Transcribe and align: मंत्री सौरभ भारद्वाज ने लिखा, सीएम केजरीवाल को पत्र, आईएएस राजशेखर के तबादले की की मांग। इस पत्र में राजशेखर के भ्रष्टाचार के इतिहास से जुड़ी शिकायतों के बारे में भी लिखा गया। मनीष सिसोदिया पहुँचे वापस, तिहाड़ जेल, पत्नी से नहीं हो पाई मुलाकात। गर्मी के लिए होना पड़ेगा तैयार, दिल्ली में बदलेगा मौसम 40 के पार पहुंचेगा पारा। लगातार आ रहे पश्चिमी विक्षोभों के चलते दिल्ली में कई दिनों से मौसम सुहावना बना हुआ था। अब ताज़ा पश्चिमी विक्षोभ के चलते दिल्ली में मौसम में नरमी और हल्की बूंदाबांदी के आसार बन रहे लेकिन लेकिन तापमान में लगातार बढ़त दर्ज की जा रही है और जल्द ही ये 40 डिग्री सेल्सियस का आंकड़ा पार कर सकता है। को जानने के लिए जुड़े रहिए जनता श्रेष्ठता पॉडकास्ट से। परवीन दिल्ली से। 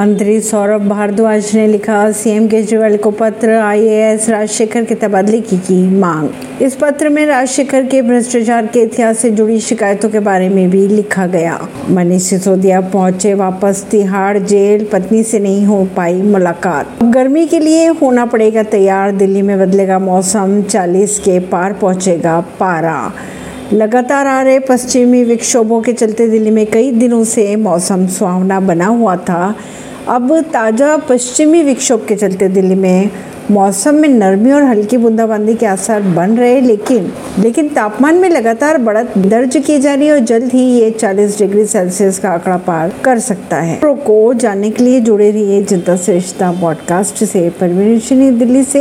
मंत्री 0.00 0.40
सौरभ 0.40 0.80
भारद्वाज 0.80 1.50
ने 1.54 1.66
लिखा, 1.66 2.12
सीएम 2.12 2.48
केजरीवाल 2.48 2.96
को 2.96 3.10
पत्र, 3.10 3.50
आईएएस 3.50 4.28
राजशेखर 4.28 4.84
के 4.84 4.94
तबादले 4.94 5.40
की 5.40 5.58
की 5.58 5.90
मांग। 5.90 6.28
इस 6.62 6.74
पत्र 6.74 7.08
में 7.08 7.26
राजशेखर 7.26 7.86
के 7.86 8.02
भ्रष्टाचार 8.02 8.66
के 8.66 8.80
इतिहास 8.80 9.18
से 9.18 9.30
जुड़ी 9.30 9.60
शिकायतों 9.60 10.08
के 10.08 10.20
बारे 10.20 10.48
में 10.48 10.70
भी 10.70 10.88
लिखा 10.88 11.26
गया। 11.26 11.68
मनीष 11.90 12.22
सिसोदिया 12.22 12.80
पहुँचे 12.80 13.34
वापस, 13.34 13.86
तिहाड़ 13.90 14.38
जेल, 14.38 14.84
पत्नी 14.92 15.22
से 15.22 15.38
नहीं 15.38 15.66
हो 15.66 15.88
पाई 15.96 16.22
मुलाकात। 16.22 17.02
गर्मी 17.02 17.46
के 17.46 17.58
लिए 17.58 17.86
होना 17.86 18.26
पड़ेगा 18.26 18.62
तैयार, 18.62 19.12
दिल्ली 19.12 19.42
में 19.42 19.58
बदलेगा 19.60 19.98
मौसम 19.98 20.62
40 20.62 21.18
के 21.18 21.38
पार 21.38 21.72
पहुंचेगा 21.72 22.40
पारा। 22.40 23.12
लगातार 23.72 24.26
आ 24.26 24.42
रहे 24.42 24.58
पश्चिमी 24.58 25.24
विक्षोभों 25.24 25.82
के 25.82 25.92
चलते 25.92 26.28
दिल्ली 26.28 26.50
में 26.50 26.66
कई 26.66 26.90
दिनों 26.90 27.24
से 27.24 27.56
मौसम 27.56 28.06
सुहावना 28.06 28.60
बना 28.60 28.86
हुआ 28.86 29.16
था। 29.16 29.54
अब 30.10 30.40
ताज़ा 30.40 30.96
पश्चिमी 30.96 31.62
विक्षोभ 31.62 32.06
के 32.08 32.16
चलते 32.16 32.48
दिल्ली 32.48 32.74
में 32.74 33.10
मौसम 33.50 33.94
में 33.94 34.08
नरमी 34.08 34.52
और 34.52 34.62
हल्की 34.62 34.96
बूंदाबांदी 34.96 35.54
के 35.54 35.66
आसार 35.66 36.02
बन 36.02 36.36
रहे 36.36 36.60
लेकिन 36.60 37.12
लेकिन 37.38 37.68
तापमान 37.68 38.14
में 38.14 38.28
लगातार 38.28 38.78
बढ़त 38.78 39.18
दर्ज 39.18 39.56
की 39.66 39.78
जा 39.78 39.94
रही 39.94 40.06
है 40.06 40.12
और 40.12 40.18
जल्द 40.18 40.52
ही 40.52 40.64
ये 40.80 40.90
40 40.90 41.38
डिग्री 41.38 41.66
सेल्सियस 41.66 42.18
का 42.18 42.30
आंकड़ा 42.30 42.56
पार 42.56 42.92
कर 43.04 43.18
सकता 43.18 43.56
है। 43.56 43.80
को 43.84 44.34
जानने 44.34 44.70
के 44.70 44.84
लिए 44.84 45.00
जुड़े 45.00 45.30
रहिए 45.30 45.62
जनता 45.62 45.96
श्रेष्ठता 45.96 46.52
पॉडकास्ट 46.52 47.24
से। 47.24 47.50
परवीन 47.50 48.38
दिल्ली 48.38 48.64
से। 48.64 48.78